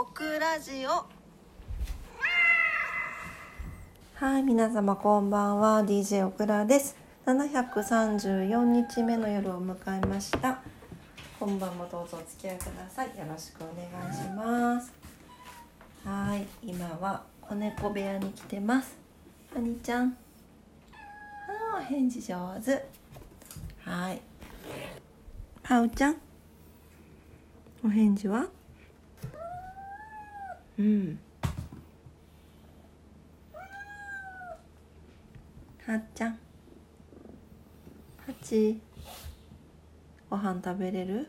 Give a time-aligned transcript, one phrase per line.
[0.00, 1.04] オクラジオ。
[4.14, 5.84] はい皆様こんばんは。
[5.84, 6.96] DJ オクラです。
[7.26, 10.62] 734日目の夜を迎えました。
[11.38, 13.08] 今晩もどうぞお付き合いください。
[13.08, 14.90] よろしくお願いします。
[16.02, 18.96] はい今は子猫部屋に来てます。
[19.54, 20.16] はにちゃん。
[21.74, 22.86] あお返事上手。
[23.84, 24.22] はい。
[25.62, 26.16] はうちゃん。
[27.84, 28.46] お返事は？
[30.80, 31.18] うん。
[35.86, 36.30] はっちゃん。
[36.30, 36.38] は
[38.42, 38.80] ち
[40.30, 41.28] ご飯食べれる？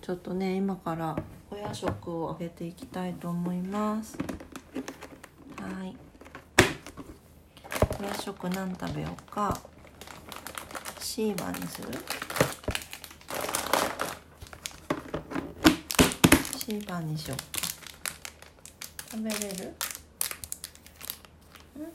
[0.00, 1.16] ちょっとね今から
[1.48, 4.18] お夜食をあげていきたいと思います。
[5.60, 5.94] はい。
[8.00, 9.60] お夜食何食べようか？
[10.98, 11.88] シーバーにする？
[16.58, 17.38] シーバーにしよう。
[17.38, 17.55] か
[19.16, 19.64] 食べれる？
[21.78, 21.88] んは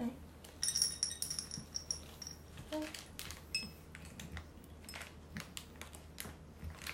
[0.00, 0.10] い
[2.72, 2.82] はい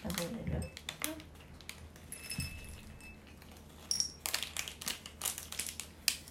[0.03, 0.63] 食べれる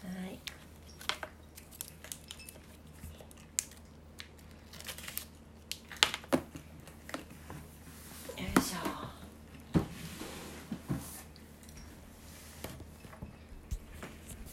[0.03, 0.39] はい
[8.37, 8.77] よいしょ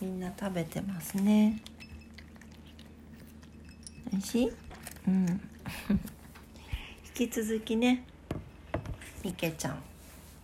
[0.03, 1.62] みんな食べてますね。
[4.12, 4.53] おいしい？
[5.06, 5.27] うん。
[7.17, 8.03] 引き続きね
[9.23, 9.80] みけちゃん。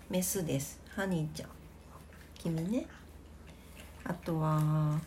[0.08, 0.78] メスです。
[0.94, 1.48] ハニーちゃん。
[2.38, 2.86] 君ね。
[4.04, 5.00] あとは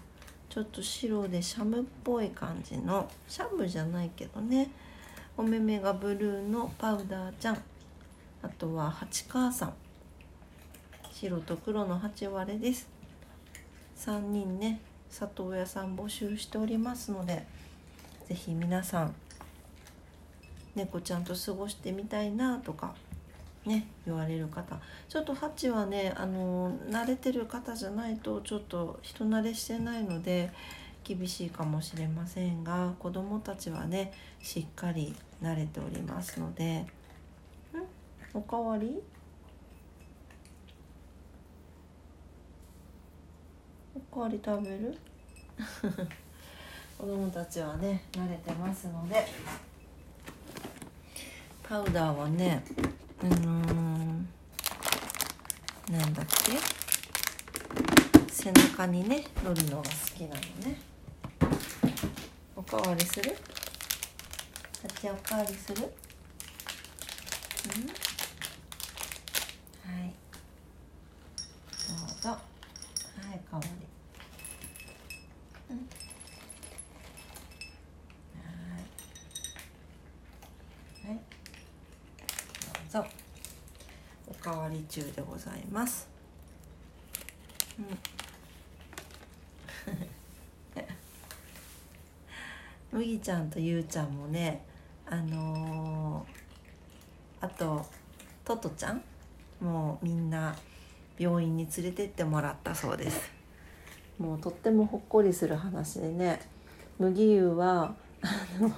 [0.49, 4.69] ちょっと白でシャムっぽい感じのシャムじゃないけどね。
[5.37, 7.63] お目目がブルーのパウダーちゃん。
[8.43, 9.73] あとは八母さん。
[11.09, 13.00] 白と黒の八割れです。
[14.01, 14.79] 3人ね
[15.11, 17.45] 里親さん募集しておりますので
[18.27, 19.13] 是非皆さん
[20.73, 22.95] 猫ちゃんと過ごしてみたいなとか
[23.63, 24.79] ね言われる方。
[25.07, 30.49] ちょっとハチはねあの慣れてる方じゃないとちょっと人慣れしてないので
[31.03, 35.13] 厳しいかもしれませんが子どもたちはねしっかり
[35.43, 36.79] 慣れておりますので。
[36.79, 36.87] ん？
[38.33, 38.99] おかわり？
[43.95, 44.97] おかわり食べる？
[46.97, 49.27] 子供たちはね慣れてますので。
[51.63, 52.63] パウダーはね
[53.21, 54.25] あのー、
[55.89, 56.51] なんだっけ？
[58.29, 60.79] 背中にね乗るのが好きなのね。
[62.55, 63.35] おかわりする？
[64.83, 65.83] あっちおかわりする？
[65.83, 65.85] う
[67.79, 67.93] んは
[70.05, 70.13] い
[71.87, 71.93] ど
[72.31, 72.37] うぞ
[73.17, 73.69] はいかわり
[75.69, 75.77] うん。
[75.77, 75.83] は
[81.05, 81.07] い。
[81.07, 81.19] はい
[82.91, 83.09] どうぞ。
[84.27, 86.07] おかわり中でございます。
[87.79, 87.85] うん。
[92.91, 94.65] 麦ちゃんとゆうちゃんもね
[95.05, 97.85] あのー、あと
[98.45, 99.01] トトちゃん
[99.59, 100.55] もうみんな
[101.19, 103.31] 病院に連れてってもらったそうです。
[104.19, 106.39] もうとってもほっこりする話でね。
[106.99, 108.71] 麦湯はあの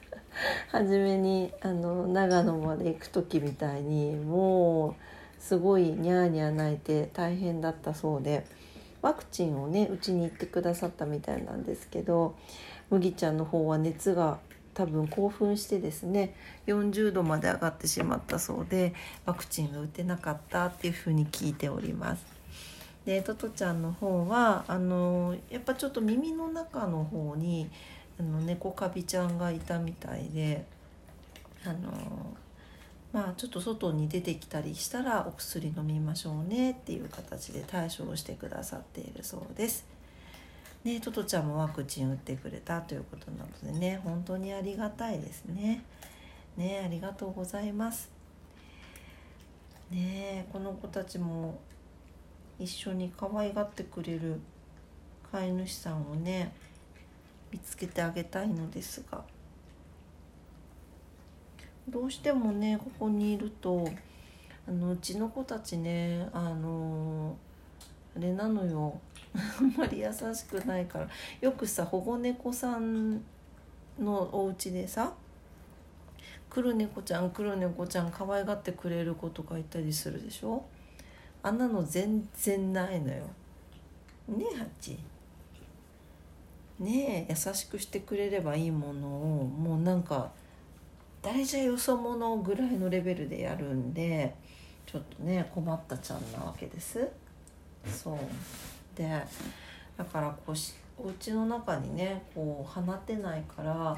[0.68, 4.94] 初めにあの長野まで行く時みたいにもう
[5.38, 8.44] すごいニャーニャー泣いて大変だったそうで
[9.02, 12.34] ワクチンをねうちに行ってくださったみたいなんですけど
[12.90, 14.38] 麦ちゃんの方は熱が
[14.76, 16.34] 多分興奮してですね
[16.66, 18.92] 40度まで上がってしまったそうで
[19.24, 22.26] ワクチンが打てなかったっていうふうに聞いております。
[23.06, 27.70] でトトちゃんの方はあのやっぱちょっと耳の中の方に
[28.20, 30.66] あの猫カビちゃんがいたみたいで
[31.64, 32.36] あの
[33.12, 39.95] まあちょっと外に出てきたりしたらお薬飲みましょうねっていう形で対処をしてくださっているそうです。
[40.86, 45.82] ね、トトちゃんもワクチン打ってくれたということなのでね本当にありがたいですね。
[46.56, 48.08] ねありがとうございます。
[49.90, 51.58] ねこの子たちも
[52.60, 54.38] 一緒に可愛がってくれる
[55.32, 56.52] 飼い主さんをね
[57.50, 59.24] 見つけてあげたいのですが
[61.88, 63.88] どうしてもねここにいると
[64.68, 67.36] あのうちの子たちねあの
[68.16, 69.00] あれなのよ
[69.60, 71.08] あんまり優しくないから。
[71.40, 73.22] よくさ保護猫さん
[73.98, 75.12] のお家でさ
[76.50, 80.64] 黒猫ちゃん黒猫ちゃん可愛がってくれる子とかいたりするでしょ？
[81.42, 83.24] あんなの全然ないのよ。
[84.28, 84.98] ねえハチ
[86.78, 90.30] ねえ優しくしてくれればいいものをもうなんか
[91.22, 94.34] 誰じゃよそ者ぐらいのレベルでやるんで
[94.84, 97.08] ちょっとね困ったちゃんなわけです。
[97.86, 98.18] そう。
[98.96, 99.22] で
[99.96, 103.96] だからこうしお家の中にねこう放てないから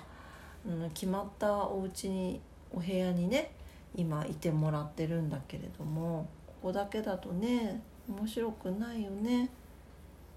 [0.66, 2.40] うん、決まったお家に
[2.72, 3.50] お部屋にね
[3.94, 9.50] 今いてもらってるんだけれどもここだけだとね面白くないよね。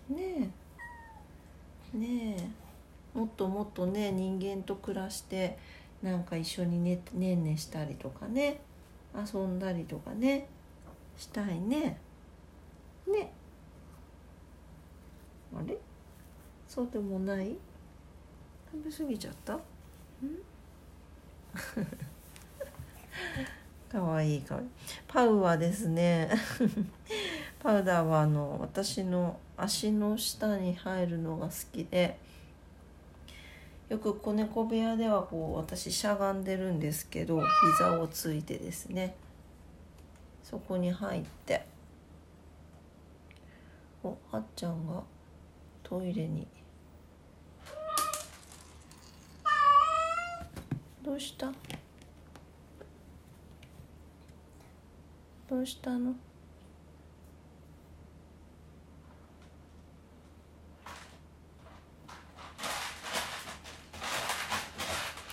[0.10, 0.52] ね
[1.94, 1.98] え。
[1.98, 3.18] ねえ。
[3.18, 5.58] もっともっとね人間と暮らして
[6.02, 8.60] なんか一緒にねねんねしたりとかね
[9.16, 10.48] 遊んだりとかね
[11.18, 11.98] したいね。
[13.08, 13.32] ね。
[15.56, 15.78] あれ？
[16.68, 17.56] そうでもない？
[18.72, 19.54] 食べ過ぎちゃった？
[23.92, 24.68] かわいいかわいい。
[25.08, 26.30] パウはですね。
[27.60, 32.18] パウダーはあの私の足の下に入るのが好きで
[33.90, 37.44] よく子猫部屋ではこう私しゃがんでるんですけど
[37.78, 39.14] 膝をついてですね。
[40.44, 41.66] そこに入って。
[44.04, 45.04] おはっちゃんが
[45.92, 46.48] トイレに。
[51.04, 51.52] どうした？
[55.50, 56.16] どうしたの？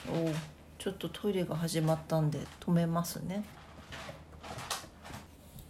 [0.09, 0.33] お
[0.77, 3.45] ちょっとトイレが始まったんで止めますね。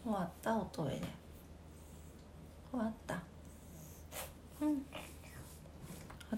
[0.02, 0.56] 終わった？
[0.56, 1.02] おトイレ。
[2.72, 3.20] 終わった
[4.60, 4.84] うん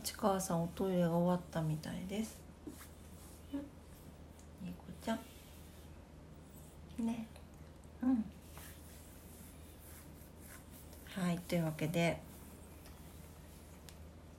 [0.03, 2.39] 八川さんおトイレが終わったみたいです。
[5.03, 5.19] ちゃん。
[7.07, 7.27] ね。
[8.03, 8.25] うん。
[11.07, 12.19] はいというわけで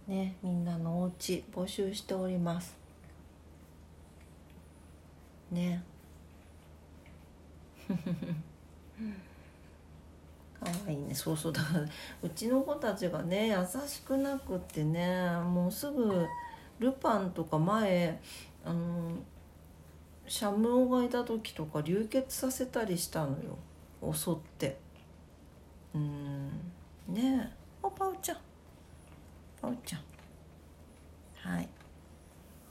[0.07, 2.75] ねみんなのお家募集しております。
[5.51, 5.83] ね。
[7.87, 9.30] かわ
[10.89, 11.13] いいね。
[11.13, 11.53] そうそう。
[11.53, 11.85] だから
[12.23, 13.55] うちの子たちがね優
[13.87, 16.27] しくなくってねもうすぐ
[16.79, 18.19] ルパンとか前
[18.63, 19.11] あの
[20.27, 24.13] シャムオがいた時とか流血させたりしたのよ。
[24.13, 24.77] 襲って。
[25.93, 26.47] うん。
[27.07, 27.57] ねえ。
[27.83, 28.37] あパウちゃん。
[29.61, 30.01] パウちゃん。
[31.53, 31.67] はい。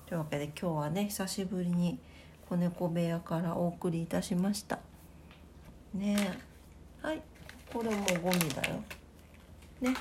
[0.06, 1.98] というわけで今日はね久しぶりに
[2.48, 4.78] 子猫部屋からお送りいたしました。
[5.94, 6.16] ね
[7.02, 7.06] え。
[7.06, 7.22] はい。
[7.72, 8.82] これもゴミだよ。
[9.80, 9.94] ね。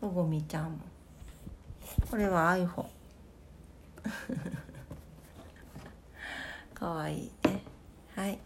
[0.00, 0.78] ゴミちゃんも。
[2.10, 2.84] これは iPhone
[6.74, 7.62] かわいいね。
[8.14, 8.38] はい。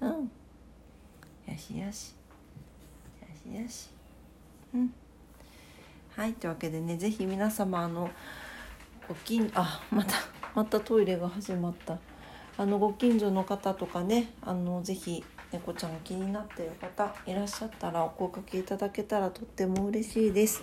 [0.00, 0.10] うん。
[0.10, 0.28] よ
[1.58, 2.14] しよし。
[3.20, 3.90] よしよし。
[4.74, 4.94] うん。
[6.16, 8.08] はいというわけでね是非皆様あの
[9.06, 10.14] ご近あまた
[10.54, 11.98] またトイレが始まった。
[12.58, 20.62] あのご近所の方とかねあの是非猫ちゃん気になっている方いらっしゃったらお声かけいただけたらとっても嬉しいです。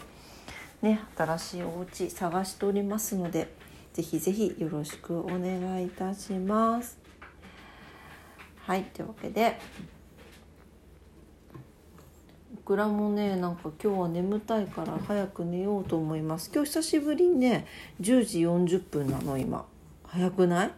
[0.81, 3.47] ね、新しいお家探しておりますので、
[3.93, 6.97] ぜひぜひよろしくお願いいたします。
[8.65, 9.57] はいというわけで
[12.55, 17.67] オクラもねなんか今日は眠たいから早く寝ようと思います今日久しぶりにね
[17.99, 19.65] 10時40分なの今
[20.05, 20.71] 早くない？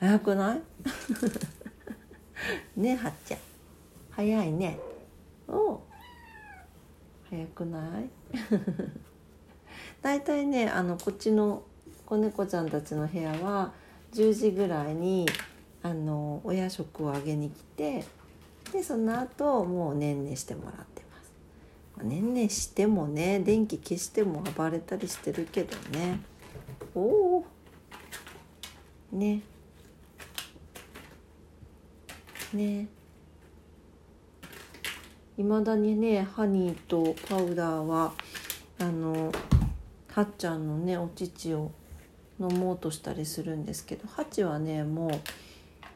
[0.00, 0.60] 早くない？
[2.76, 3.40] ねはっちゃん。
[4.10, 4.78] 早いね。
[5.48, 5.80] お
[7.30, 8.08] 早くない？
[10.02, 11.62] だいたいねあのこっちの
[12.06, 13.72] 子猫ちゃんたちの部屋は
[14.12, 15.26] 10時ぐらいに
[15.82, 18.04] あの親食をあげに来て
[18.72, 22.04] でその後もうねんねしてもらってます。
[22.06, 26.20] ねんねしてもね電気消しても暴れたりしてるけどね。
[26.94, 27.44] おお
[29.12, 29.40] ね。
[32.54, 32.88] ね。
[35.36, 38.12] いまだにねハニーとパウダーは
[38.78, 39.32] あの
[40.12, 41.72] はっちゃんのねお乳を
[42.38, 45.20] 飲もうとしたりするんですけどハチはねも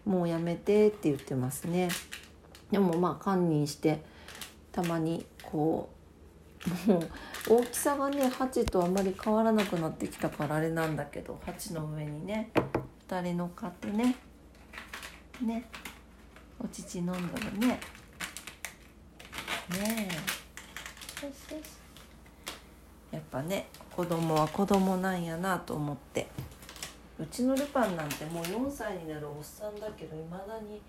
[0.06, 1.88] うもうやめてって言ってますね。
[2.70, 4.02] でもまあ堪忍して
[4.72, 5.88] たまにこ
[6.86, 7.08] うもう
[7.48, 12.50] 大きさがね鉢とあんまり変わらなくなってきたからあれなんだけど鉢の上にね
[13.08, 14.16] 2人乗っかってね。
[15.40, 15.64] ね。
[16.60, 17.20] お乳飲んだら
[17.52, 17.68] ね。
[17.68, 17.80] ね
[23.12, 23.14] え。
[23.16, 26.26] やっぱね子供は子供なんやなと思って。
[27.18, 30.80] うちのルパンなんてもう4歳になるおっさんだけどいまだに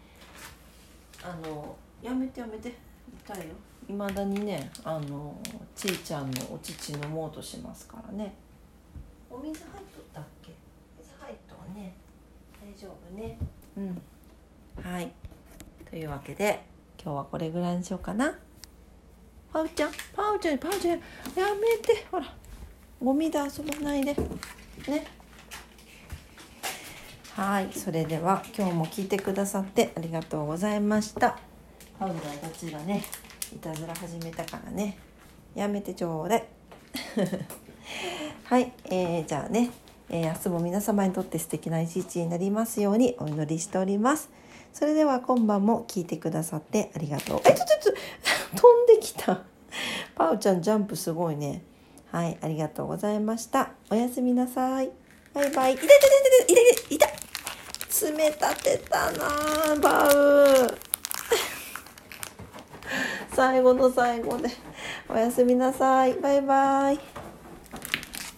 [1.24, 2.76] あのやめてやめて。
[3.26, 3.56] 痛いよ。
[3.88, 5.42] いまだにねあの
[5.76, 8.36] ちいちゃんのお乳飲もうとしますからね。
[9.30, 10.52] お水入っとったっけ？
[11.00, 11.96] 水入っとはね。
[12.62, 13.40] 大丈夫ね。
[13.78, 14.00] うん。
[14.84, 15.12] はい
[15.90, 16.62] というわけで
[17.04, 18.38] 今日はこれぐらいにしようかな。
[19.52, 21.00] パウちゃんパウちゃんパウちゃんや
[21.56, 22.06] めて。
[22.12, 22.34] ほら
[23.02, 24.14] ゴミで遊ばないで。
[24.14, 25.08] ね。
[27.34, 31.40] はいそれでは今日も聞いてくださってありがとうございました。
[31.98, 33.04] パウダーたちがね
[33.52, 34.98] いたずら始めたからね。
[35.56, 36.48] やめてちょうだい。
[38.44, 39.72] はい、えー、じゃあね、
[40.10, 44.30] えー、明日も皆様にとって素敵な一日になりますようにお祈りしております。
[44.80, 47.42] それでは今晩も聞いてくださってありがとう。
[47.44, 47.94] えちょちょちょ
[48.56, 49.42] 飛んできた。
[50.16, 51.64] パウちゃんジャンプすごいね。
[52.14, 53.72] はいありがとうございました。
[53.90, 54.90] おやすみなさい。
[55.34, 55.74] バイバイ。
[55.74, 56.10] いたいたいたい
[56.48, 57.10] たいたい。
[57.10, 57.10] た
[57.90, 60.78] 爪立てたなバウ。
[63.36, 64.50] 最後の最後で。
[65.10, 66.14] おやすみなさい。
[66.14, 67.19] バイバイ。